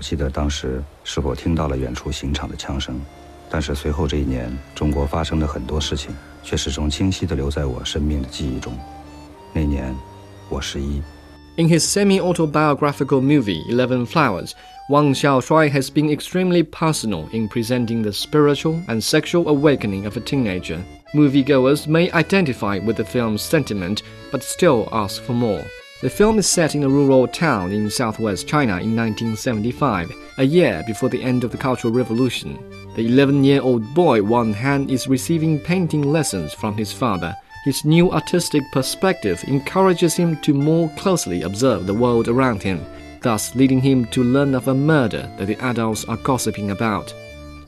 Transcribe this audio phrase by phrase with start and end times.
[0.00, 3.00] 不记得当时是否听到了远处刑场的枪声，
[3.48, 8.76] 但是随后这一年，中国发生的很多事情却始终清晰地留在我生命的记忆中。
[9.52, 9.94] 那年，
[10.48, 11.00] 我十一。
[11.56, 14.52] In his semi-autobiographical movie Eleven Flowers,
[14.90, 20.20] Wang Xiaoshuai has been extremely personal in presenting the spiritual and sexual awakening of a
[20.20, 20.78] teenager.
[21.14, 25.62] Moviegoers may identify with the film's sentiment, but still ask for more.
[26.01, 30.81] The film is set in a rural town in southwest China in 1975, a year
[30.87, 32.57] before the end of the Cultural Revolution.
[32.95, 37.37] The 11 year old boy Wang Han is receiving painting lessons from his father.
[37.65, 42.83] His new artistic perspective encourages him to more closely observe the world around him,
[43.21, 47.13] thus leading him to learn of a murder that the adults are gossiping about.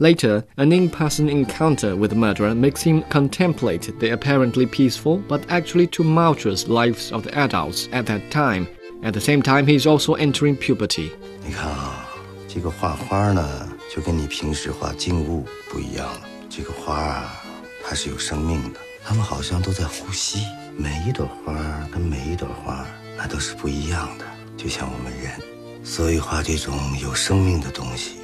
[0.00, 5.40] Later, an in person encounter with the murderer makes him contemplate the apparently peaceful but
[5.48, 8.68] actually tumultuous lives of the adults at that time.
[9.02, 11.10] At the same time, he is also entering puberty.
[11.44, 12.06] 你看啊，
[12.46, 16.20] 这个画花呢，就跟你平时画静物不一样了。
[16.48, 17.42] 这个花啊，
[17.84, 20.44] 它是有生命的，它们好像都在呼吸。
[20.76, 21.54] 每一朵花
[21.90, 24.24] 跟每一朵花，那都是不一样的，
[24.56, 25.32] 就像我们人。
[25.82, 28.18] 所以画这种有生命的东西。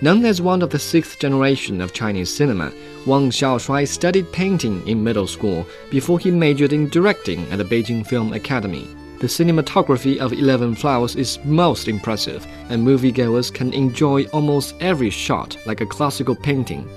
[0.00, 2.72] Known as one of the sixth generation of Chinese cinema,
[3.06, 8.04] Wang Xiaoshuai studied painting in middle school before he majored in directing at the Beijing
[8.04, 8.88] Film Academy.
[9.20, 15.56] The cinematography of Eleven Flowers is most impressive, and moviegoers can enjoy almost every shot
[15.64, 16.88] like a classical painting.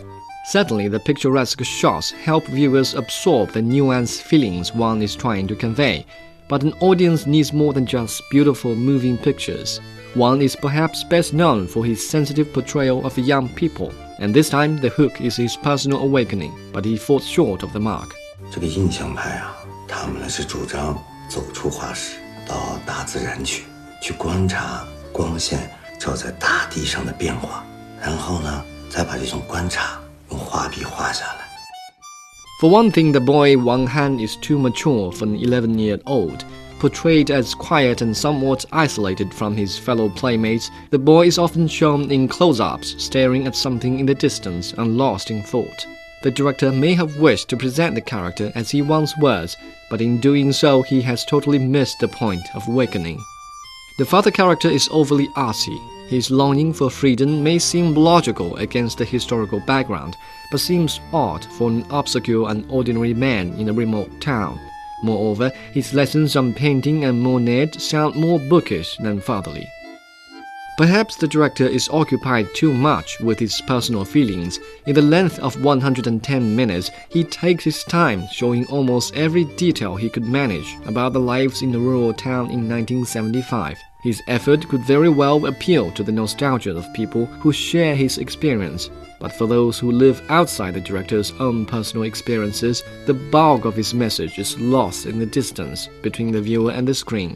[0.47, 6.07] Certainly, the picturesque shots help viewers absorb the nuanced feelings one is trying to convey,
[6.47, 9.79] but an audience needs more than just beautiful moving pictures.
[10.16, 14.78] Wang is perhaps best known for his sensitive portrayal of young people, and this time
[14.80, 18.10] the hook is his personal awakening, but he falls short of the mark.
[18.50, 19.54] 这个印象派啊，
[19.86, 23.64] 他们呢是主张走出画室，到大自然去，
[24.02, 27.62] 去观察光线照在大地上的变化，
[28.00, 31.43] 然后呢，再把这种观察用画笔画下来。
[32.59, 36.45] For one thing, the boy Wang Han is too mature for an 11-year-old
[36.79, 42.11] portrayed as quiet and somewhat isolated from his fellow playmates, the boy is often shown
[42.11, 45.87] in close ups, staring at something in the distance and lost in thought.
[46.23, 49.55] The director may have wished to present the character as he once was,
[49.89, 53.19] but in doing so, he has totally missed the point of awakening.
[53.97, 55.79] The father character is overly artsy.
[56.07, 60.15] His longing for freedom may seem logical against the historical background,
[60.51, 64.59] but seems odd for an obscure and ordinary man in a remote town.
[65.03, 69.67] Moreover, his lessons on painting and Monet sound more bookish than fatherly.
[70.77, 74.59] Perhaps the director is occupied too much with his personal feelings.
[74.85, 80.09] In the length of 110 minutes, he takes his time showing almost every detail he
[80.09, 83.79] could manage about the lives in the rural town in 1975.
[84.05, 88.91] His effort could very well appeal to the nostalgia of people who share his experience,
[89.19, 93.95] but for those who live outside the director's own personal experiences, the bulk of his
[93.95, 97.35] message is lost in the distance between the viewer and the screen.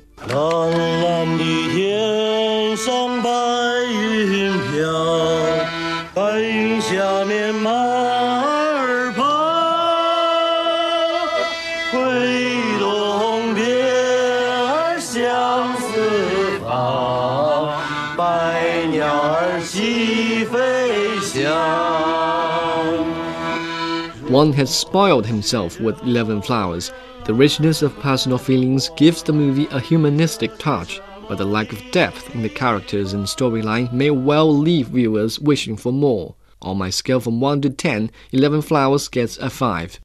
[24.29, 26.91] Wang has spoiled himself with Eleven Flowers.
[27.25, 31.81] The richness of personal feelings gives the movie a humanistic touch, but the lack of
[31.91, 36.35] depth in the characters and storyline may well leave viewers wishing for more.
[36.61, 39.97] On my scale from 1 to 10, 11 Flowers gets a 5.